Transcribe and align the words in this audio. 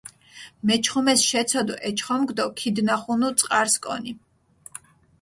მეჩხომეს 0.65 1.21
შეცოდჷ 1.29 1.75
ე 1.87 1.89
ჩხომქ 1.97 2.29
დო 2.37 2.45
ქიდნახუნუ 2.57 3.29
წყარს 3.39 3.75
კონი. 3.83 4.13